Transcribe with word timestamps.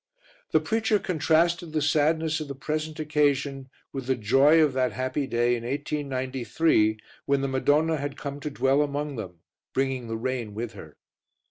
The 0.49 0.59
preacher 0.59 0.97
contrasted 0.97 1.73
the 1.73 1.79
sadness 1.83 2.39
of 2.39 2.47
the 2.47 2.55
present 2.55 2.99
occasion 2.99 3.69
with 3.93 4.07
the 4.07 4.15
joy 4.15 4.59
of 4.59 4.73
that 4.73 4.93
happy 4.93 5.27
day 5.27 5.55
in 5.55 5.61
1893 5.61 6.99
when 7.27 7.41
the 7.41 7.47
Madonna 7.47 7.97
had 7.97 8.17
come 8.17 8.39
to 8.39 8.49
dwell 8.49 8.81
among 8.81 9.15
them, 9.17 9.41
bringing 9.75 10.07
the 10.07 10.17
rain 10.17 10.55
with 10.55 10.73
her. 10.73 10.97